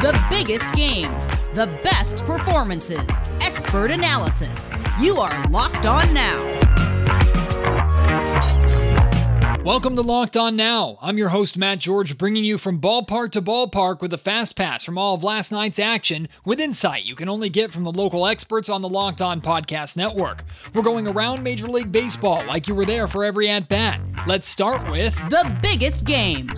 The 0.00 0.16
biggest 0.30 0.72
games, 0.74 1.26
the 1.54 1.66
best 1.82 2.24
performances, 2.24 3.04
expert 3.40 3.90
analysis. 3.90 4.72
You 5.00 5.16
are 5.16 5.48
Locked 5.48 5.86
On 5.86 6.14
Now. 6.14 6.44
Welcome 9.64 9.96
to 9.96 10.02
Locked 10.02 10.36
On 10.36 10.54
Now. 10.54 10.98
I'm 11.02 11.18
your 11.18 11.30
host, 11.30 11.58
Matt 11.58 11.80
George, 11.80 12.16
bringing 12.16 12.44
you 12.44 12.58
from 12.58 12.80
ballpark 12.80 13.32
to 13.32 13.42
ballpark 13.42 14.00
with 14.00 14.12
a 14.12 14.18
fast 14.18 14.54
pass 14.54 14.84
from 14.84 14.96
all 14.96 15.16
of 15.16 15.24
last 15.24 15.50
night's 15.50 15.80
action 15.80 16.28
with 16.44 16.60
insight 16.60 17.04
you 17.04 17.16
can 17.16 17.28
only 17.28 17.48
get 17.48 17.72
from 17.72 17.82
the 17.82 17.90
local 17.90 18.24
experts 18.24 18.68
on 18.68 18.82
the 18.82 18.88
Locked 18.88 19.20
On 19.20 19.40
Podcast 19.40 19.96
Network. 19.96 20.44
We're 20.74 20.82
going 20.82 21.08
around 21.08 21.42
Major 21.42 21.66
League 21.66 21.90
Baseball 21.90 22.46
like 22.46 22.68
you 22.68 22.76
were 22.76 22.86
there 22.86 23.08
for 23.08 23.24
every 23.24 23.48
at 23.48 23.68
bat. 23.68 24.00
Let's 24.28 24.48
start 24.48 24.88
with 24.88 25.16
the 25.28 25.58
biggest 25.60 26.04
game. 26.04 26.52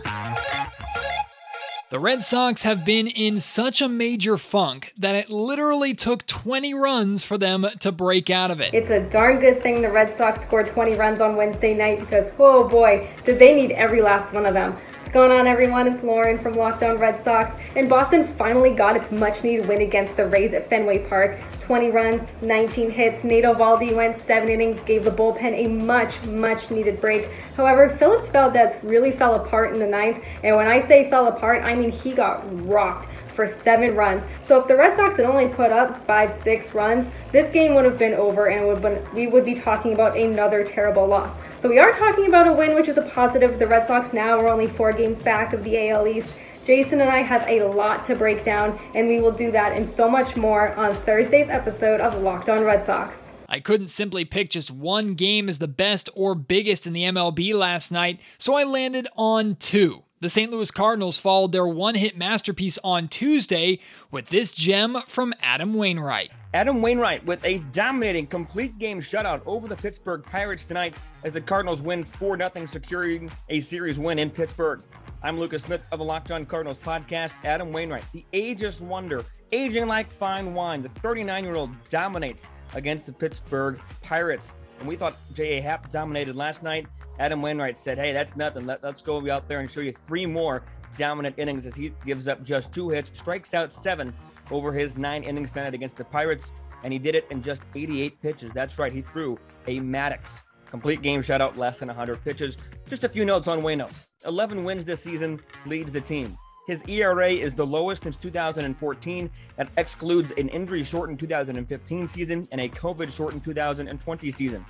The 1.90 1.98
Red 1.98 2.22
Sox 2.22 2.62
have 2.62 2.84
been 2.84 3.08
in 3.08 3.40
such 3.40 3.82
a 3.82 3.88
major 3.88 4.36
funk 4.36 4.92
that 4.96 5.16
it 5.16 5.28
literally 5.28 5.92
took 5.92 6.24
20 6.24 6.72
runs 6.72 7.24
for 7.24 7.36
them 7.36 7.66
to 7.80 7.90
break 7.90 8.30
out 8.30 8.52
of 8.52 8.60
it. 8.60 8.72
It's 8.72 8.90
a 8.90 9.02
darn 9.10 9.40
good 9.40 9.60
thing 9.60 9.82
the 9.82 9.90
Red 9.90 10.14
Sox 10.14 10.40
scored 10.40 10.68
20 10.68 10.94
runs 10.94 11.20
on 11.20 11.34
Wednesday 11.34 11.74
night 11.74 11.98
because, 11.98 12.30
oh 12.38 12.68
boy, 12.68 13.08
did 13.24 13.40
they 13.40 13.56
need 13.56 13.72
every 13.72 14.02
last 14.02 14.32
one 14.32 14.46
of 14.46 14.54
them. 14.54 14.76
What's 15.10 15.26
going 15.26 15.40
on, 15.40 15.48
everyone? 15.48 15.88
It's 15.88 16.04
Lauren 16.04 16.38
from 16.38 16.52
Locked 16.52 16.84
On 16.84 16.96
Red 16.96 17.18
Sox. 17.18 17.56
And 17.74 17.88
Boston 17.88 18.24
finally 18.24 18.72
got 18.72 18.94
its 18.94 19.10
much 19.10 19.42
needed 19.42 19.66
win 19.66 19.80
against 19.80 20.16
the 20.16 20.24
Rays 20.24 20.54
at 20.54 20.70
Fenway 20.70 21.00
Park. 21.08 21.36
20 21.62 21.90
runs, 21.90 22.24
19 22.42 22.92
hits. 22.92 23.24
Nate 23.24 23.42
Eovaldi 23.42 23.92
went 23.92 24.14
seven 24.14 24.48
innings, 24.48 24.84
gave 24.84 25.02
the 25.02 25.10
bullpen 25.10 25.52
a 25.52 25.66
much, 25.66 26.22
much 26.26 26.70
needed 26.70 27.00
break. 27.00 27.28
However, 27.56 27.88
Phillips 27.88 28.28
Valdez 28.28 28.76
really 28.84 29.10
fell 29.10 29.34
apart 29.34 29.72
in 29.72 29.80
the 29.80 29.86
ninth. 29.86 30.22
And 30.44 30.54
when 30.54 30.68
I 30.68 30.78
say 30.78 31.10
fell 31.10 31.26
apart, 31.26 31.64
I 31.64 31.74
mean 31.74 31.90
he 31.90 32.12
got 32.12 32.44
rocked 32.68 33.08
for 33.40 33.46
seven 33.46 33.96
runs. 33.96 34.26
So 34.42 34.60
if 34.60 34.68
the 34.68 34.76
Red 34.76 34.94
Sox 34.94 35.16
had 35.16 35.24
only 35.24 35.48
put 35.48 35.72
up 35.72 36.04
five, 36.06 36.30
six 36.30 36.74
runs, 36.74 37.08
this 37.32 37.48
game 37.48 37.74
would 37.74 37.86
have 37.86 37.98
been 37.98 38.12
over 38.12 38.48
and 38.48 38.66
would 38.66 38.82
been, 38.82 39.02
we 39.14 39.28
would 39.28 39.46
be 39.46 39.54
talking 39.54 39.94
about 39.94 40.14
another 40.14 40.62
terrible 40.62 41.06
loss. 41.06 41.40
So 41.56 41.66
we 41.66 41.78
are 41.78 41.90
talking 41.90 42.26
about 42.26 42.46
a 42.46 42.52
win, 42.52 42.74
which 42.74 42.86
is 42.86 42.98
a 42.98 43.02
positive. 43.02 43.58
The 43.58 43.66
Red 43.66 43.86
Sox 43.86 44.12
now 44.12 44.38
are 44.38 44.48
only 44.48 44.66
four 44.66 44.92
games 44.92 45.20
back 45.20 45.54
of 45.54 45.64
the 45.64 45.88
AL 45.88 46.06
East. 46.06 46.32
Jason 46.66 47.00
and 47.00 47.08
I 47.08 47.22
have 47.22 47.48
a 47.48 47.62
lot 47.62 48.04
to 48.04 48.14
break 48.14 48.44
down, 48.44 48.78
and 48.94 49.08
we 49.08 49.22
will 49.22 49.32
do 49.32 49.50
that 49.52 49.72
and 49.74 49.86
so 49.86 50.10
much 50.10 50.36
more 50.36 50.74
on 50.74 50.94
Thursday's 50.94 51.48
episode 51.48 52.02
of 52.02 52.20
Locked 52.20 52.50
On 52.50 52.62
Red 52.62 52.82
Sox. 52.82 53.32
I 53.48 53.60
couldn't 53.60 53.88
simply 53.88 54.26
pick 54.26 54.50
just 54.50 54.70
one 54.70 55.14
game 55.14 55.48
as 55.48 55.58
the 55.58 55.66
best 55.66 56.10
or 56.14 56.34
biggest 56.34 56.86
in 56.86 56.92
the 56.92 57.04
MLB 57.04 57.54
last 57.54 57.90
night, 57.90 58.20
so 58.36 58.54
I 58.54 58.64
landed 58.64 59.08
on 59.16 59.56
two. 59.56 60.04
The 60.22 60.28
St. 60.28 60.52
Louis 60.52 60.70
Cardinals 60.70 61.18
followed 61.18 61.52
their 61.52 61.66
one 61.66 61.94
hit 61.94 62.14
masterpiece 62.14 62.78
on 62.84 63.08
Tuesday 63.08 63.78
with 64.10 64.26
this 64.26 64.52
gem 64.52 64.98
from 65.06 65.32
Adam 65.40 65.72
Wainwright. 65.72 66.30
Adam 66.52 66.82
Wainwright 66.82 67.24
with 67.24 67.42
a 67.42 67.60
dominating 67.72 68.26
complete 68.26 68.78
game 68.78 69.00
shutout 69.00 69.40
over 69.46 69.66
the 69.66 69.76
Pittsburgh 69.76 70.22
Pirates 70.22 70.66
tonight 70.66 70.94
as 71.24 71.32
the 71.32 71.40
Cardinals 71.40 71.80
win 71.80 72.04
4 72.04 72.36
0, 72.36 72.66
securing 72.66 73.30
a 73.48 73.60
series 73.60 73.98
win 73.98 74.18
in 74.18 74.28
Pittsburgh. 74.28 74.82
I'm 75.22 75.38
Lucas 75.38 75.62
Smith 75.62 75.80
of 75.90 76.00
the 76.00 76.04
Locked 76.04 76.30
On 76.32 76.44
Cardinals 76.44 76.76
podcast. 76.76 77.32
Adam 77.42 77.72
Wainwright, 77.72 78.04
the 78.12 78.26
ageist 78.34 78.82
wonder, 78.82 79.24
aging 79.52 79.86
like 79.86 80.10
fine 80.10 80.52
wine, 80.52 80.82
the 80.82 80.90
39 80.90 81.44
year 81.44 81.54
old 81.54 81.70
dominates 81.88 82.44
against 82.74 83.06
the 83.06 83.12
Pittsburgh 83.14 83.80
Pirates. 84.02 84.52
And 84.80 84.88
we 84.88 84.96
thought 84.96 85.16
J.A. 85.34 85.60
Happ 85.60 85.90
dominated 85.90 86.34
last 86.34 86.62
night. 86.62 86.86
Adam 87.18 87.42
Wainwright 87.42 87.76
said, 87.76 87.98
Hey, 87.98 88.12
that's 88.12 88.34
nothing. 88.34 88.66
Let, 88.66 88.82
us 88.82 89.02
go 89.02 89.30
out 89.30 89.46
there 89.46 89.60
and 89.60 89.70
show 89.70 89.80
you 89.80 89.92
three 89.92 90.26
more 90.26 90.62
dominant 90.96 91.36
innings 91.38 91.66
as 91.66 91.76
he 91.76 91.92
gives 92.04 92.26
up 92.26 92.42
just 92.42 92.72
two 92.72 92.88
hits, 92.88 93.16
strikes 93.16 93.54
out 93.54 93.72
seven 93.72 94.12
over 94.50 94.72
his 94.72 94.96
nine 94.96 95.22
innings 95.22 95.52
tonight 95.52 95.74
against 95.74 95.96
the 95.96 96.04
Pirates. 96.04 96.50
And 96.82 96.92
he 96.92 96.98
did 96.98 97.14
it 97.14 97.26
in 97.30 97.42
just 97.42 97.62
88 97.74 98.20
pitches. 98.22 98.50
That's 98.54 98.78
right. 98.78 98.92
He 98.92 99.02
threw 99.02 99.38
a 99.66 99.80
Maddux. 99.80 100.40
complete 100.70 101.02
game 101.02 101.22
shutout, 101.22 101.56
less 101.58 101.78
than 101.78 101.88
100 101.88 102.24
pitches. 102.24 102.56
Just 102.88 103.04
a 103.04 103.08
few 103.08 103.26
notes 103.26 103.48
on 103.48 103.60
Wayno. 103.60 103.90
11 104.24 104.64
wins 104.64 104.84
this 104.86 105.02
season, 105.02 105.40
leads 105.66 105.92
the 105.92 106.00
team. 106.00 106.36
His 106.70 106.84
ERA 106.86 107.32
is 107.32 107.56
the 107.56 107.66
lowest 107.66 108.04
since 108.04 108.14
2014. 108.14 109.30
That 109.56 109.68
excludes 109.76 110.30
an 110.38 110.48
injury 110.50 110.84
shortened 110.84 111.18
2015 111.18 112.06
season 112.06 112.46
and 112.52 112.60
a 112.60 112.68
COVID 112.68 113.10
shortened 113.10 113.42
2020 113.42 114.30
season. 114.30 114.64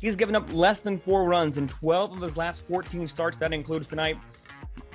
He's 0.00 0.16
given 0.16 0.34
up 0.34 0.52
less 0.52 0.80
than 0.80 0.98
four 0.98 1.22
runs 1.22 1.56
in 1.56 1.68
12 1.68 2.16
of 2.16 2.22
his 2.22 2.36
last 2.36 2.66
14 2.66 3.06
starts. 3.06 3.38
That 3.38 3.52
includes 3.52 3.86
tonight. 3.86 4.18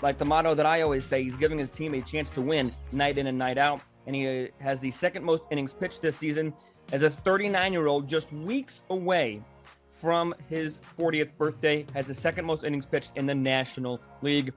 Like 0.02 0.18
the 0.18 0.25
motto 0.25 0.53
that 0.53 0.66
I 0.66 0.81
always 0.81 1.06
say, 1.06 1.24
he's 1.24 1.38
giving 1.38 1.58
his 1.58 1.69
team 1.69 1.94
a 1.94 2.02
chance 2.02 2.30
to 2.31 2.42
win 2.42 2.74
night 2.92 3.18
in 3.18 3.28
and 3.28 3.38
night 3.38 3.58
out. 3.58 3.80
And 4.06 4.14
he 4.14 4.28
uh, 4.28 4.48
has 4.59 4.81
the 4.81 4.92
second 4.92 5.24
most 5.24 5.46
innings 5.52 5.72
pitched 5.72 6.02
this 6.02 6.18
season 6.18 6.53
as 6.92 7.03
a 7.03 7.09
39 7.09 7.72
year 7.72 7.88
old, 7.88 8.09
just 8.09 8.34
weeks 8.34 8.81
away 8.90 9.42
from 9.96 10.36
his 10.50 10.80
40th 11.00 11.30
birthday, 11.38 11.86
has 11.94 12.08
the 12.08 12.14
second 12.14 12.44
most 12.44 12.66
innings 12.66 12.86
pitched 12.86 13.14
in 13.16 13.25
the 13.25 13.36
National 13.36 14.02
League. 14.22 14.52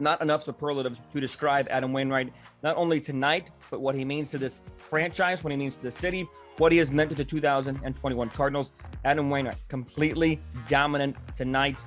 Not 0.00 0.20
enough 0.20 0.44
superlatives 0.44 1.00
to 1.12 1.20
describe 1.20 1.66
Adam 1.70 1.92
Wainwright, 1.92 2.32
not 2.62 2.76
only 2.76 3.00
tonight, 3.00 3.50
but 3.70 3.80
what 3.80 3.94
he 3.94 4.04
means 4.04 4.30
to 4.30 4.38
this 4.38 4.62
franchise, 4.76 5.44
what 5.44 5.50
he 5.50 5.56
means 5.56 5.76
to 5.76 5.82
the 5.82 5.90
city, 5.90 6.28
what 6.58 6.72
he 6.72 6.78
has 6.78 6.90
meant 6.90 7.10
to 7.10 7.16
the 7.16 7.24
2021 7.24 8.28
Cardinals. 8.30 8.72
Adam 9.04 9.30
Wainwright, 9.30 9.62
completely 9.68 10.40
dominant 10.68 11.16
tonight. 11.36 11.78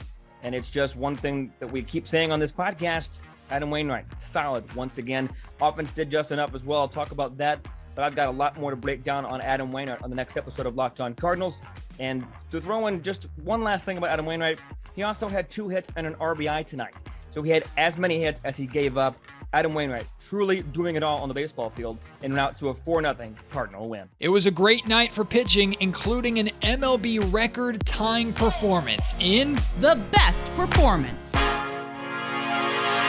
And 0.43 0.55
it's 0.55 0.69
just 0.69 0.95
one 0.95 1.15
thing 1.15 1.51
that 1.59 1.71
we 1.71 1.81
keep 1.81 2.07
saying 2.07 2.31
on 2.31 2.39
this 2.39 2.51
podcast 2.51 3.17
Adam 3.49 3.69
Wainwright, 3.69 4.05
solid 4.21 4.71
once 4.75 4.97
again. 4.97 5.29
Offense 5.61 5.91
did 5.91 6.09
just 6.09 6.31
enough 6.31 6.53
as 6.53 6.65
well. 6.65 6.81
I'll 6.81 6.87
talk 6.87 7.11
about 7.11 7.37
that. 7.37 7.65
But 7.95 8.03
I've 8.03 8.15
got 8.15 8.27
a 8.27 8.31
lot 8.31 8.59
more 8.59 8.69
to 8.69 8.77
break 8.77 9.03
down 9.03 9.25
on 9.25 9.41
Adam 9.41 9.71
Wainwright 9.71 10.03
on 10.03 10.09
the 10.11 10.15
next 10.15 10.37
episode 10.37 10.67
of 10.67 10.75
Locked 10.75 10.99
On 10.99 11.15
Cardinals. 11.15 11.61
And 11.99 12.27
to 12.51 12.61
throw 12.61 12.85
in 12.87 13.01
just 13.01 13.27
one 13.43 13.63
last 13.63 13.85
thing 13.85 13.97
about 13.97 14.11
Adam 14.11 14.25
Wainwright, 14.25 14.59
he 14.95 15.03
also 15.03 15.27
had 15.27 15.49
two 15.49 15.67
hits 15.67 15.89
and 15.95 16.05
an 16.05 16.13
RBI 16.15 16.65
tonight. 16.67 16.93
So 17.33 17.41
he 17.41 17.51
had 17.51 17.65
as 17.77 17.97
many 17.97 18.21
hits 18.21 18.41
as 18.43 18.57
he 18.57 18.65
gave 18.65 18.97
up. 18.97 19.15
Adam 19.53 19.73
Wainwright 19.73 20.05
truly 20.27 20.61
doing 20.61 20.95
it 20.95 21.03
all 21.03 21.19
on 21.19 21.29
the 21.29 21.33
baseball 21.33 21.69
field 21.69 21.97
and 22.21 22.33
went 22.33 22.39
out 22.39 22.57
to 22.57 22.69
a 22.69 22.73
4 22.73 23.01
0 23.01 23.33
Cardinal 23.49 23.87
win. 23.87 24.09
It 24.19 24.29
was 24.29 24.45
a 24.45 24.51
great 24.51 24.87
night 24.87 25.13
for 25.13 25.23
pitching, 25.23 25.75
including 25.79 26.37
an 26.39 26.49
MLB 26.61 27.31
record 27.33 27.85
tying 27.85 28.33
performance 28.33 29.15
in 29.19 29.57
the 29.79 29.95
best 30.11 30.45
performance. 30.47 31.33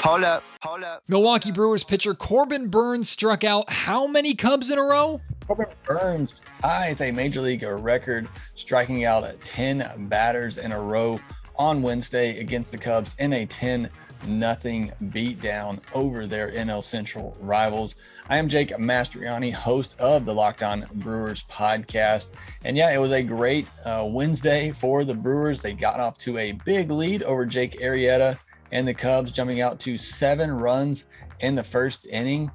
Hold 0.04 0.22
up, 0.22 0.44
hold 0.62 0.84
up. 0.84 1.02
Milwaukee 1.08 1.50
Brewers 1.50 1.82
pitcher 1.82 2.14
Corbin 2.14 2.68
Burnes 2.68 3.08
struck 3.08 3.42
out 3.42 3.68
how 3.68 4.06
many 4.06 4.34
Cubs 4.34 4.70
in 4.70 4.78
a 4.78 4.82
row? 4.82 5.20
Corbin 5.44 5.66
Burnes 5.84 6.36
ties 6.62 7.00
a 7.00 7.10
major 7.10 7.40
league 7.40 7.64
record, 7.64 8.28
striking 8.54 9.04
out 9.04 9.26
10 9.42 10.06
batters 10.08 10.58
in 10.58 10.72
a 10.72 10.80
row 10.80 11.18
on 11.58 11.82
Wednesday 11.82 12.38
against 12.40 12.70
the 12.70 12.78
Cubs 12.78 13.14
in 13.18 13.32
a 13.32 13.46
10 13.46 13.90
nothing 14.26 14.92
beatdown 15.04 15.78
over 15.94 16.26
their 16.26 16.50
NL 16.50 16.82
Central 16.82 17.36
rivals. 17.40 17.94
I 18.28 18.36
am 18.36 18.48
Jake 18.48 18.70
Mastriani, 18.70 19.52
host 19.52 19.98
of 19.98 20.24
the 20.24 20.34
Locked 20.34 20.62
On 20.62 20.84
Brewers 20.94 21.44
podcast. 21.44 22.32
And 22.64 22.76
yeah, 22.76 22.90
it 22.92 22.98
was 22.98 23.12
a 23.12 23.22
great 23.22 23.66
uh, 23.84 24.06
Wednesday 24.08 24.72
for 24.72 25.04
the 25.04 25.14
Brewers. 25.14 25.60
They 25.60 25.72
got 25.72 26.00
off 26.00 26.18
to 26.18 26.38
a 26.38 26.52
big 26.52 26.90
lead 26.90 27.22
over 27.22 27.46
Jake 27.46 27.80
Arrieta 27.80 28.38
and 28.72 28.86
the 28.86 28.94
Cubs, 28.94 29.32
jumping 29.32 29.60
out 29.60 29.80
to 29.80 29.96
seven 29.96 30.50
runs 30.50 31.06
in 31.40 31.54
the 31.54 31.62
first 31.62 32.06
inning. 32.06 32.50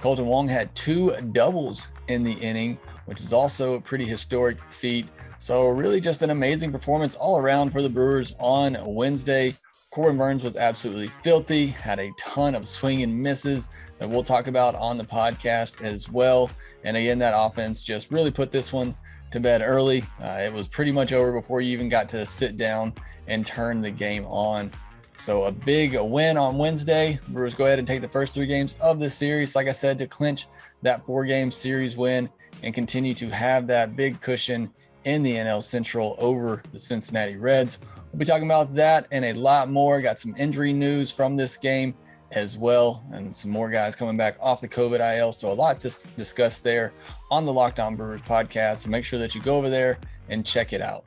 Kolten 0.00 0.26
Wong 0.26 0.48
had 0.48 0.74
two 0.74 1.12
doubles 1.32 1.88
in 2.08 2.22
the 2.22 2.32
inning, 2.32 2.78
which 3.06 3.20
is 3.20 3.32
also 3.32 3.74
a 3.74 3.80
pretty 3.80 4.06
historic 4.06 4.58
feat. 4.70 5.06
So, 5.38 5.68
really, 5.68 6.00
just 6.00 6.22
an 6.22 6.30
amazing 6.30 6.72
performance 6.72 7.14
all 7.14 7.38
around 7.38 7.70
for 7.70 7.82
the 7.82 7.88
Brewers 7.88 8.34
on 8.38 8.76
Wednesday. 8.84 9.54
Corbin 9.90 10.18
Burnes 10.18 10.42
was 10.42 10.56
absolutely 10.56 11.08
filthy, 11.22 11.66
had 11.66 12.00
a 12.00 12.10
ton 12.18 12.56
of 12.56 12.66
swing 12.66 13.04
and 13.04 13.16
misses 13.16 13.70
that 13.98 14.08
we'll 14.08 14.24
talk 14.24 14.48
about 14.48 14.74
on 14.74 14.98
the 14.98 15.04
podcast 15.04 15.82
as 15.82 16.10
well. 16.10 16.50
And 16.82 16.96
again, 16.96 17.18
that 17.20 17.32
offense 17.36 17.84
just 17.84 18.10
really 18.10 18.32
put 18.32 18.50
this 18.50 18.72
one 18.72 18.96
to 19.30 19.38
bed 19.38 19.62
early. 19.62 20.02
Uh, 20.20 20.38
it 20.40 20.52
was 20.52 20.66
pretty 20.66 20.90
much 20.90 21.12
over 21.12 21.32
before 21.32 21.60
you 21.60 21.72
even 21.72 21.88
got 21.88 22.08
to 22.08 22.26
sit 22.26 22.56
down 22.56 22.92
and 23.28 23.46
turn 23.46 23.80
the 23.80 23.90
game 23.90 24.24
on. 24.26 24.72
So 25.16 25.44
a 25.44 25.52
big 25.52 25.96
win 25.96 26.36
on 26.36 26.58
Wednesday. 26.58 27.20
Brewers 27.28 27.54
go 27.54 27.66
ahead 27.66 27.78
and 27.78 27.86
take 27.86 28.00
the 28.00 28.08
first 28.08 28.34
three 28.34 28.46
games 28.46 28.74
of 28.80 28.98
the 28.98 29.08
series, 29.08 29.54
like 29.54 29.68
I 29.68 29.72
said, 29.72 29.98
to 30.00 30.08
clinch 30.08 30.48
that 30.82 31.06
four 31.06 31.24
game 31.24 31.50
series 31.50 31.96
win 31.96 32.28
and 32.64 32.74
continue 32.74 33.14
to 33.14 33.28
have 33.28 33.66
that 33.68 33.94
big 33.94 34.20
cushion 34.20 34.70
in 35.04 35.22
the 35.22 35.34
NL 35.34 35.62
Central 35.62 36.16
over 36.18 36.62
the 36.72 36.78
Cincinnati 36.78 37.36
Reds. 37.36 37.78
We'll 38.10 38.18
be 38.18 38.24
talking 38.24 38.46
about 38.46 38.74
that 38.74 39.06
and 39.12 39.24
a 39.24 39.34
lot 39.34 39.70
more. 39.70 40.00
Got 40.00 40.18
some 40.18 40.34
injury 40.38 40.72
news 40.72 41.10
from 41.10 41.36
this 41.36 41.56
game 41.56 41.94
as 42.30 42.56
well, 42.56 43.04
and 43.12 43.34
some 43.34 43.50
more 43.50 43.68
guys 43.70 43.94
coming 43.94 44.16
back 44.16 44.36
off 44.40 44.60
the 44.60 44.68
COVID 44.68 45.18
IL. 45.18 45.32
So, 45.32 45.52
a 45.52 45.54
lot 45.54 45.80
to 45.82 45.94
discuss 46.16 46.60
there 46.60 46.92
on 47.30 47.44
the 47.44 47.52
Locked 47.52 47.80
On 47.80 47.96
Brewers 47.96 48.22
podcast. 48.22 48.78
So, 48.78 48.90
make 48.90 49.04
sure 49.04 49.18
that 49.18 49.34
you 49.34 49.40
go 49.40 49.56
over 49.56 49.70
there 49.70 49.98
and 50.28 50.44
check 50.44 50.72
it 50.72 50.80
out. 50.80 51.04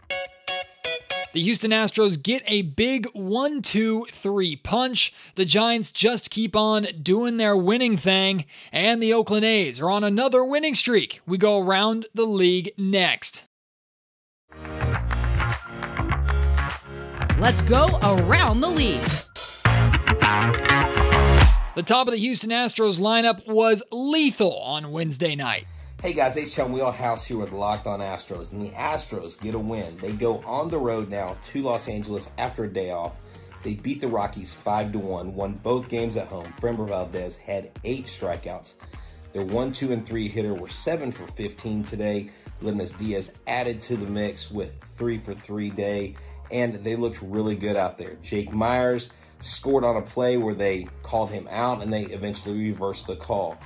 The 1.37 1.43
Houston 1.43 1.69
Astros 1.69 2.19
get 2.19 2.41
a 2.47 2.63
big 2.63 3.05
1 3.13 3.61
2 3.61 4.07
3 4.11 4.55
punch. 4.55 5.13
The 5.35 5.45
Giants 5.45 5.91
just 5.91 6.31
keep 6.31 6.55
on 6.55 6.87
doing 7.03 7.37
their 7.37 7.55
winning 7.55 7.95
thing. 7.95 8.45
And 8.71 9.03
the 9.03 9.13
Oakland 9.13 9.45
A's 9.45 9.79
are 9.79 9.91
on 9.91 10.03
another 10.03 10.43
winning 10.43 10.73
streak. 10.73 11.21
We 11.27 11.37
go 11.37 11.59
around 11.59 12.07
the 12.15 12.25
league 12.25 12.71
next. 12.75 13.45
Let's 17.37 17.61
go 17.61 17.99
around 18.01 18.61
the 18.61 18.71
league. 18.71 19.03
The 21.75 21.83
top 21.85 22.07
of 22.07 22.13
the 22.13 22.19
Houston 22.19 22.49
Astros 22.49 22.99
lineup 22.99 23.47
was 23.47 23.83
lethal 23.91 24.57
on 24.57 24.91
Wednesday 24.91 25.35
night. 25.35 25.67
Hey 25.99 26.13
guys, 26.13 26.37
it's 26.37 26.53
Sean 26.53 26.71
Wheelhouse 26.71 27.25
here 27.25 27.39
with 27.39 27.51
Locked 27.51 27.87
On 27.87 28.01
Astros, 28.01 28.53
and 28.53 28.61
the 28.61 28.69
Astros 28.69 29.41
get 29.41 29.55
a 29.55 29.59
win. 29.59 29.97
They 29.97 30.11
go 30.11 30.43
on 30.45 30.69
the 30.69 30.77
road 30.77 31.09
now 31.09 31.35
to 31.45 31.63
Los 31.63 31.89
Angeles 31.89 32.29
after 32.37 32.65
a 32.65 32.71
day 32.71 32.91
off. 32.91 33.15
They 33.63 33.73
beat 33.73 34.01
the 34.01 34.07
Rockies 34.07 34.53
5 34.53 34.91
to 34.91 34.99
1, 34.99 35.33
won 35.33 35.53
both 35.53 35.89
games 35.89 36.15
at 36.15 36.27
home. 36.27 36.53
Framber 36.61 36.87
Valdez 36.87 37.35
had 37.35 37.71
eight 37.83 38.05
strikeouts. 38.05 38.75
Their 39.33 39.43
1, 39.43 39.71
2, 39.71 39.91
and 39.91 40.05
3 40.05 40.27
hitter 40.27 40.53
were 40.53 40.69
7 40.69 41.11
for 41.11 41.25
15 41.25 41.83
today. 41.85 42.29
Aledmys 42.61 42.95
Diaz 42.95 43.31
added 43.47 43.81
to 43.81 43.97
the 43.97 44.05
mix 44.05 44.51
with 44.51 44.79
3 44.79 45.17
for 45.17 45.33
3 45.33 45.71
day, 45.71 46.15
and 46.51 46.75
they 46.75 46.95
looked 46.95 47.23
really 47.23 47.55
good 47.55 47.75
out 47.75 47.97
there. 47.97 48.17
Jake 48.21 48.53
Meyers 48.53 49.13
scored 49.39 49.83
on 49.83 49.97
a 49.97 50.03
play 50.03 50.37
where 50.37 50.53
they 50.53 50.87
called 51.01 51.31
him 51.31 51.47
out 51.49 51.81
and 51.81 51.91
they 51.91 52.03
eventually 52.03 52.69
reversed 52.69 53.07
the 53.07 53.15
call. 53.15 53.57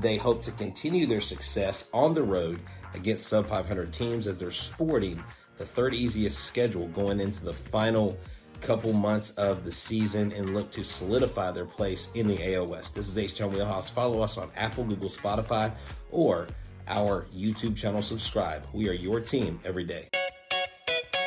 They 0.00 0.16
hope 0.16 0.42
to 0.42 0.52
continue 0.52 1.06
their 1.06 1.20
success 1.20 1.88
on 1.92 2.14
the 2.14 2.22
road 2.22 2.60
against 2.94 3.26
sub 3.28 3.48
500 3.48 3.92
teams 3.92 4.26
as 4.26 4.36
they're 4.36 4.50
sporting 4.50 5.22
the 5.58 5.64
third 5.64 5.94
easiest 5.94 6.44
schedule 6.44 6.88
going 6.88 7.20
into 7.20 7.42
the 7.44 7.54
final 7.54 8.18
couple 8.60 8.92
months 8.92 9.30
of 9.32 9.64
the 9.64 9.72
season 9.72 10.32
and 10.32 10.54
look 10.54 10.70
to 10.72 10.84
solidify 10.84 11.52
their 11.52 11.66
place 11.66 12.10
in 12.14 12.26
the 12.26 12.36
AOS. 12.36 12.92
This 12.92 13.08
is 13.08 13.18
H 13.18 13.36
Town 13.36 13.52
Wheelhouse. 13.52 13.88
Follow 13.88 14.22
us 14.22 14.38
on 14.38 14.50
Apple, 14.56 14.84
Google, 14.84 15.10
Spotify, 15.10 15.72
or 16.10 16.46
our 16.88 17.26
YouTube 17.36 17.76
channel. 17.76 18.02
Subscribe. 18.02 18.64
We 18.72 18.88
are 18.88 18.94
your 18.94 19.20
team 19.20 19.60
every 19.64 19.84
day. 19.84 20.08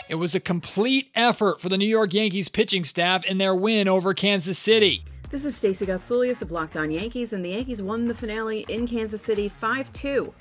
It 0.10 0.16
was 0.16 0.34
a 0.34 0.40
complete 0.40 1.12
effort 1.14 1.62
for 1.62 1.70
the 1.70 1.78
New 1.78 1.88
York 1.88 2.14
Yankees 2.14 2.50
pitching 2.50 2.84
staff 2.84 3.24
in 3.26 3.38
their 3.38 3.56
win 3.56 3.88
over 3.88 4.14
Kansas 4.16 4.58
City. 4.58 5.06
This 5.30 5.46
is 5.46 5.56
Stacey 5.56 5.86
Gotsulias 5.86 6.42
of 6.42 6.50
Locked 6.50 6.76
On 6.76 6.90
Yankees, 6.90 7.34
and 7.34 7.46
the 7.46 7.50
Yankees 7.50 7.84
won 7.84 8.08
the 8.08 8.16
finale 8.16 8.66
in 8.68 8.88
Kansas 8.88 9.22
City 9.22 9.48
5 9.48 9.92
2. 9.92 10.34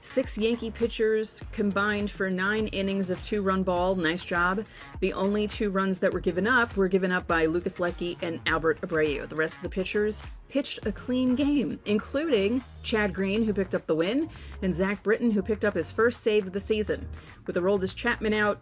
Six 0.00 0.38
Yankee 0.38 0.70
pitchers 0.70 1.42
combined 1.52 2.10
for 2.10 2.30
nine 2.30 2.68
innings 2.68 3.10
of 3.10 3.22
two 3.22 3.42
run 3.42 3.62
ball. 3.62 3.96
Nice 3.96 4.24
job. 4.24 4.64
The 5.00 5.12
only 5.12 5.46
two 5.46 5.70
runs 5.70 5.98
that 5.98 6.14
were 6.14 6.20
given 6.20 6.46
up 6.46 6.74
were 6.74 6.88
given 6.88 7.12
up 7.12 7.26
by 7.26 7.44
Lucas 7.44 7.74
Luetge 7.74 8.16
and 8.22 8.40
Albert 8.46 8.80
Abreu. 8.80 9.28
The 9.28 9.36
rest 9.36 9.56
of 9.56 9.62
the 9.62 9.68
pitchers 9.68 10.22
pitched 10.48 10.86
a 10.86 10.92
clean 10.92 11.34
game, 11.34 11.78
including 11.84 12.64
Chad 12.82 13.12
Green, 13.12 13.44
who 13.44 13.52
picked 13.52 13.74
up 13.74 13.86
the 13.86 13.94
win, 13.94 14.30
and 14.62 14.72
Zach 14.72 15.02
Britton, 15.02 15.30
who 15.30 15.42
picked 15.42 15.66
up 15.66 15.74
his 15.74 15.90
first 15.90 16.22
save 16.22 16.46
of 16.46 16.54
the 16.54 16.60
season. 16.60 17.06
With 17.46 17.56
the 17.56 17.60
Aroldis 17.60 17.94
Chapman 17.94 18.32
out, 18.32 18.58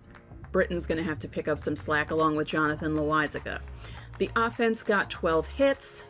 Britton's 0.50 0.86
going 0.86 0.98
to 0.98 1.04
have 1.04 1.20
to 1.20 1.28
pick 1.28 1.46
up 1.46 1.60
some 1.60 1.76
slack 1.76 2.10
along 2.10 2.34
with 2.34 2.48
Jonathan 2.48 2.94
Loáisiga. 2.94 3.60
The 4.18 4.30
offense 4.36 4.82
got 4.82 5.10
12 5.10 5.46
hits. 5.46 6.04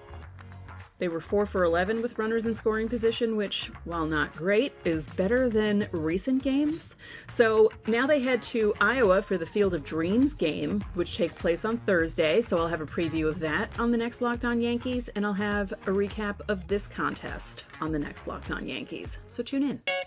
They 0.99 1.07
were 1.09 1.21
4 1.21 1.47
for 1.47 1.63
11 1.63 2.03
with 2.03 2.19
runners 2.19 2.47
in 2.47 2.55
scoring 2.55 2.89
position, 2.89 3.37
which, 3.37 3.71
while 3.85 4.05
not 4.05 4.35
great, 4.35 4.73
is 4.85 5.07
better 5.07 5.49
than 5.49 5.89
recent 5.93 6.43
games. 6.43 6.97
So 7.29 7.71
now 7.87 8.07
they 8.07 8.21
head 8.21 8.43
to 8.45 8.75
Iowa 8.81 9.23
for 9.23 9.39
the 9.39 9.47
Field 9.47 9.75
of 9.75 9.85
Dreams 9.85 10.35
game, 10.35 10.83
which 10.95 11.17
takes 11.17 11.37
place 11.37 11.65
on 11.65 11.79
Thursday. 11.79 12.41
So 12.41 12.59
I'll 12.59 12.67
have 12.67 12.81
a 12.81 12.87
preview 12.87 13.29
of 13.29 13.39
that 13.39 13.79
on 13.79 13.93
the 13.93 13.97
next 13.97 14.21
Locked 14.21 14.45
On 14.45 14.61
Yankees, 14.61 15.09
and 15.11 15.25
I'll 15.25 15.33
have 15.35 15.71
a 15.71 15.91
recap 15.91 16.41
of 16.49 16.67
this 16.67 16.89
contest 16.89 17.65
on 17.81 17.93
the 17.93 17.99
next 17.99 18.27
Locked 18.27 18.51
On 18.51 18.67
Yankees. 18.67 19.19
So 19.29 19.45
tune 19.45 19.63
in. 19.63 19.98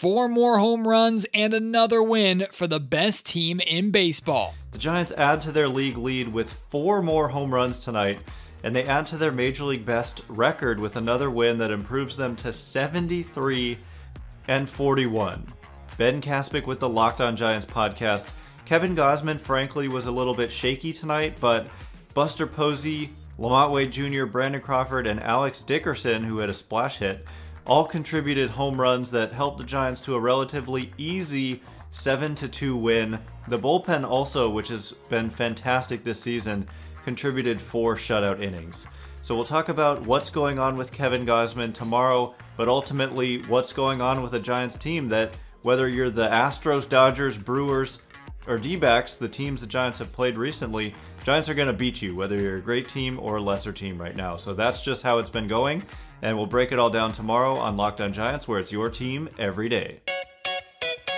Four 0.00 0.30
more 0.30 0.56
home 0.56 0.88
runs 0.88 1.26
and 1.34 1.52
another 1.52 2.02
win 2.02 2.46
for 2.52 2.66
the 2.66 2.80
best 2.80 3.26
team 3.26 3.60
in 3.60 3.90
baseball. 3.90 4.54
The 4.72 4.78
Giants 4.78 5.12
add 5.14 5.42
to 5.42 5.52
their 5.52 5.68
league 5.68 5.98
lead 5.98 6.28
with 6.28 6.54
four 6.70 7.02
more 7.02 7.28
home 7.28 7.52
runs 7.52 7.78
tonight, 7.78 8.20
and 8.64 8.74
they 8.74 8.84
add 8.84 9.06
to 9.08 9.18
their 9.18 9.30
major 9.30 9.64
league 9.64 9.84
best 9.84 10.22
record 10.26 10.80
with 10.80 10.96
another 10.96 11.30
win 11.30 11.58
that 11.58 11.70
improves 11.70 12.16
them 12.16 12.34
to 12.36 12.50
73 12.50 13.76
and 14.48 14.70
41. 14.70 15.46
Ben 15.98 16.22
Kaspick 16.22 16.66
with 16.66 16.80
the 16.80 16.88
Locked 16.88 17.20
On 17.20 17.36
Giants 17.36 17.66
podcast. 17.66 18.30
Kevin 18.64 18.96
Gausman, 18.96 19.38
frankly, 19.38 19.86
was 19.86 20.06
a 20.06 20.10
little 20.10 20.34
bit 20.34 20.50
shaky 20.50 20.94
tonight, 20.94 21.36
but 21.40 21.66
Buster 22.14 22.46
Posey, 22.46 23.10
LaMonte 23.38 23.70
Wade 23.70 23.92
Jr., 23.92 24.24
Brandon 24.24 24.62
Crawford, 24.62 25.06
and 25.06 25.22
Alex 25.22 25.60
Dickerson, 25.60 26.24
who 26.24 26.38
had 26.38 26.48
a 26.48 26.54
splash 26.54 26.96
hit, 26.96 27.26
all 27.70 27.84
contributed 27.84 28.50
home 28.50 28.80
runs 28.80 29.12
that 29.12 29.32
helped 29.32 29.56
the 29.56 29.64
Giants 29.64 30.00
to 30.00 30.16
a 30.16 30.20
relatively 30.20 30.92
easy 30.98 31.62
7-2 31.92 32.80
win. 32.80 33.20
The 33.46 33.60
bullpen 33.60 34.04
also, 34.04 34.50
which 34.50 34.66
has 34.68 34.90
been 35.08 35.30
fantastic 35.30 36.02
this 36.02 36.20
season, 36.20 36.68
contributed 37.04 37.60
four 37.60 37.94
shutout 37.94 38.42
innings. 38.42 38.88
So 39.22 39.36
we'll 39.36 39.44
talk 39.44 39.68
about 39.68 40.04
what's 40.04 40.30
going 40.30 40.58
on 40.58 40.74
with 40.74 40.90
Kevin 40.90 41.24
Gausman 41.24 41.72
tomorrow, 41.72 42.34
but 42.56 42.66
ultimately 42.66 43.42
what's 43.46 43.72
going 43.72 44.00
on 44.00 44.20
with 44.20 44.34
a 44.34 44.40
Giants 44.40 44.76
team 44.76 45.08
that 45.10 45.36
whether 45.62 45.86
you're 45.88 46.10
the 46.10 46.26
Astros, 46.26 46.88
Dodgers, 46.88 47.38
Brewers, 47.38 48.00
or 48.48 48.58
D-backs, 48.58 49.16
the 49.16 49.28
teams 49.28 49.60
the 49.60 49.68
Giants 49.68 50.00
have 50.00 50.12
played 50.12 50.36
recently, 50.36 50.92
Giants 51.22 51.48
are 51.48 51.54
going 51.54 51.68
to 51.68 51.72
beat 51.72 52.02
you 52.02 52.16
whether 52.16 52.36
you're 52.36 52.56
a 52.56 52.62
great 52.62 52.88
team 52.88 53.20
or 53.20 53.36
a 53.36 53.40
lesser 53.40 53.72
team 53.72 54.00
right 54.00 54.16
now. 54.16 54.36
So 54.36 54.54
that's 54.54 54.82
just 54.82 55.04
how 55.04 55.18
it's 55.18 55.30
been 55.30 55.46
going, 55.46 55.84
and 56.22 56.36
we'll 56.36 56.46
break 56.46 56.72
it 56.72 56.78
all 56.78 56.90
down 56.90 57.12
tomorrow 57.12 57.56
on 57.56 57.76
Locked 57.76 58.00
On 58.00 58.12
Giants 58.12 58.46
where 58.46 58.58
it's 58.58 58.72
your 58.72 58.90
team 58.90 59.28
every 59.38 59.68
day. 59.68 60.00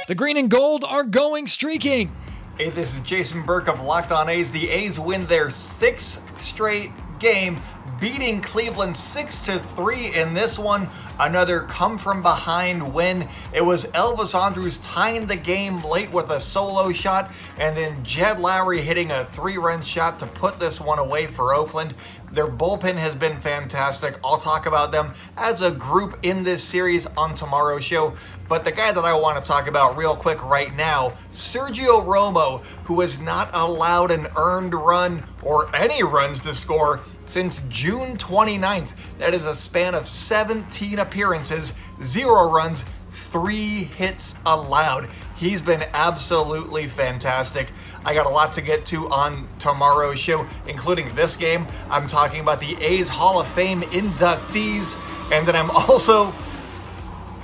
The 0.08 0.14
green 0.14 0.37
and 0.37 0.50
gold 0.50 0.84
are 0.84 1.04
going 1.04 1.46
streaking. 1.46 2.14
Hey, 2.58 2.70
this 2.70 2.94
is 2.94 3.00
Jason 3.00 3.43
Burke 3.43 3.69
of 3.69 3.81
Locked 3.81 4.12
On 4.12 4.28
A's. 4.28 4.50
The 4.50 4.69
A's 4.69 4.99
win 4.99 5.25
their 5.26 5.49
sixth 5.49 6.22
straight 6.40 6.90
game, 7.19 7.56
beating 8.00 8.40
Cleveland 8.43 8.96
6 8.96 9.46
to 9.46 9.58
3 9.60 10.14
in 10.16 10.34
this 10.34 10.58
one. 10.58 10.88
Another 11.20 11.60
come 11.60 11.96
from 11.96 12.20
behind 12.20 12.93
win. 12.93 13.28
It 13.54 13.64
was 13.64 13.87
Elvis 13.93 14.34
Andrus 14.38 14.78
tying 14.78 15.26
the 15.26 15.37
game 15.37 15.82
late 15.84 16.10
with 16.10 16.31
a 16.31 16.40
solo 16.40 16.93
shot, 16.93 17.32
and 17.58 17.76
then 17.76 18.04
Jed 18.04 18.38
Lowrie 18.38 18.81
hitting 18.81 19.12
a 19.12 19.25
three 19.26 19.56
run 19.56 19.82
shot 19.82 20.19
to 20.19 20.26
put 20.26 20.58
this 20.58 20.81
one 20.81 20.99
away 20.99 21.28
for 21.28 21.54
Oakland. 21.54 21.94
Their 22.32 22.46
bullpen 22.46 22.96
has 22.96 23.14
been 23.14 23.38
fantastic. 23.40 24.19
I'll 24.25 24.38
talk 24.38 24.64
about 24.64 24.90
them 24.90 25.12
as 25.37 25.61
a 25.61 25.71
group 25.71 26.18
in 26.23 26.45
this 26.45 26.64
series 26.64 27.06
on 27.06 27.35
tomorrow's 27.35 27.85
show. 27.85 28.14
But 28.49 28.64
the 28.64 28.73
guy 28.73 28.90
that 28.90 29.04
I 29.04 29.12
want 29.12 29.38
to 29.38 29.45
talk 29.47 29.66
about 29.66 29.99
real 29.99 30.16
quick 30.16 30.42
right 30.42 30.75
now, 30.75 31.16
Sergio 31.30 32.02
Romo, 32.04 32.62
who 32.85 33.02
has 33.02 33.21
not 33.21 33.50
allowed 33.52 34.11
an 34.11 34.28
earned 34.37 34.73
run 34.73 35.23
or 35.42 35.75
any 35.76 36.02
runs 36.02 36.40
to 36.40 36.54
score 36.54 37.00
since 37.26 37.61
June 37.68 38.16
29th. 38.16 38.88
That 39.18 39.35
is 39.35 39.45
a 39.45 39.54
span 39.54 39.95
of 39.95 40.09
17 40.09 41.00
appearances, 41.00 41.75
zero 42.02 42.50
runs, 42.50 42.85
three 43.32 43.84
hits 43.84 44.36
allowed. 44.44 45.08
He's 45.36 45.62
been 45.62 45.84
absolutely 45.94 46.86
fantastic. 46.86 47.68
I 48.04 48.14
got 48.14 48.26
a 48.26 48.28
lot 48.28 48.52
to 48.54 48.60
get 48.60 48.84
to 48.86 49.08
on 49.10 49.48
tomorrow's 49.58 50.20
show, 50.20 50.46
including 50.66 51.12
this 51.14 51.34
game. 51.34 51.66
I'm 51.88 52.06
talking 52.06 52.40
about 52.40 52.60
the 52.60 52.76
A's 52.82 53.08
Hall 53.08 53.40
of 53.40 53.48
Fame 53.48 53.80
inductees, 53.82 54.96
and 55.32 55.48
then 55.48 55.56
I'm 55.56 55.70
also 55.88 56.32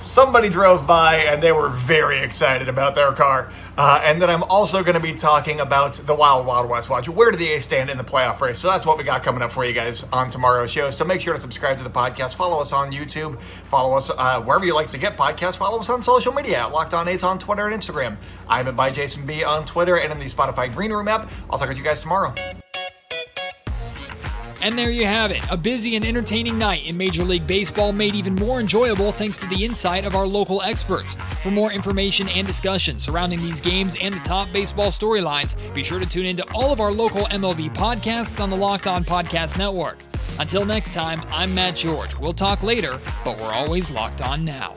somebody 0.01 0.49
drove 0.49 0.87
by 0.87 1.17
and 1.17 1.41
they 1.41 1.51
were 1.51 1.69
very 1.69 2.19
excited 2.19 2.69
about 2.69 2.95
their 2.95 3.11
car. 3.13 3.51
Uh, 3.77 4.01
and 4.03 4.21
then 4.21 4.29
I'm 4.29 4.43
also 4.43 4.83
going 4.83 4.95
to 4.95 5.01
be 5.01 5.13
talking 5.13 5.59
about 5.59 5.93
the 5.93 6.13
Wild 6.13 6.45
Wild 6.45 6.69
West 6.69 6.89
Watch. 6.89 7.07
Where 7.07 7.31
do 7.31 7.37
the 7.37 7.49
A's 7.49 7.63
stand 7.63 7.89
in 7.89 7.97
the 7.97 8.03
playoff 8.03 8.41
race? 8.41 8.59
So 8.59 8.69
that's 8.69 8.85
what 8.85 8.97
we 8.97 9.03
got 9.03 9.23
coming 9.23 9.41
up 9.41 9.51
for 9.51 9.63
you 9.63 9.73
guys 9.73 10.03
on 10.11 10.29
tomorrow's 10.29 10.71
show. 10.71 10.89
So 10.89 11.05
make 11.05 11.21
sure 11.21 11.35
to 11.35 11.41
subscribe 11.41 11.77
to 11.77 11.83
the 11.83 11.89
podcast. 11.89 12.35
Follow 12.35 12.59
us 12.59 12.73
on 12.73 12.91
YouTube. 12.91 13.39
Follow 13.65 13.95
us 13.95 14.09
uh, 14.09 14.41
wherever 14.41 14.65
you 14.65 14.73
like 14.73 14.89
to 14.91 14.97
get 14.97 15.15
podcasts. 15.15 15.57
Follow 15.57 15.79
us 15.79 15.89
on 15.89 16.03
social 16.03 16.33
media 16.33 16.67
Locked 16.67 16.93
On 16.93 17.07
A's 17.07 17.23
on 17.23 17.39
Twitter 17.39 17.67
and 17.67 17.81
Instagram. 17.81 18.17
I'm 18.47 18.67
at 18.67 18.75
by 18.75 18.91
Jason 18.91 19.25
B 19.25 19.43
on 19.43 19.65
Twitter 19.65 19.97
and 19.97 20.11
in 20.11 20.19
the 20.19 20.25
Spotify 20.25 20.73
Green 20.73 20.91
Room 20.91 21.07
app. 21.07 21.31
I'll 21.49 21.57
talk 21.57 21.69
to 21.69 21.75
you 21.75 21.83
guys 21.83 22.01
tomorrow. 22.01 22.33
And 24.61 24.77
there 24.77 24.89
you 24.89 25.05
have 25.05 25.31
it. 25.31 25.41
A 25.49 25.55
busy 25.57 25.95
and 25.95 26.03
entertaining 26.03 26.57
night 26.57 26.85
in 26.85 26.97
Major 26.97 27.23
League 27.23 27.47
Baseball 27.47 27.93
made 27.93 28.13
even 28.13 28.35
more 28.35 28.59
enjoyable 28.59 29.11
thanks 29.11 29.37
to 29.37 29.47
the 29.47 29.63
insight 29.63 30.03
of 30.05 30.15
our 30.15 30.27
local 30.27 30.61
experts. 30.61 31.15
For 31.41 31.49
more 31.49 31.71
information 31.71 32.27
and 32.29 32.45
discussion 32.45 32.99
surrounding 32.99 33.39
these 33.39 33.61
games 33.61 33.95
and 34.01 34.15
the 34.15 34.19
top 34.19 34.51
baseball 34.51 34.87
storylines, 34.87 35.55
be 35.73 35.83
sure 35.83 35.99
to 35.99 36.09
tune 36.09 36.25
into 36.25 36.43
all 36.53 36.73
of 36.73 36.79
our 36.81 36.91
local 36.91 37.21
MLB 37.27 37.73
podcasts 37.73 38.41
on 38.41 38.49
the 38.49 38.57
Locked 38.57 38.87
On 38.87 39.03
Podcast 39.03 39.57
Network. 39.57 39.99
Until 40.39 40.65
next 40.65 40.93
time, 40.93 41.21
I'm 41.29 41.53
Matt 41.53 41.75
George. 41.75 42.15
We'll 42.17 42.33
talk 42.33 42.63
later, 42.63 42.99
but 43.23 43.37
we're 43.39 43.53
always 43.53 43.91
locked 43.91 44.21
on 44.21 44.43
now. 44.43 44.75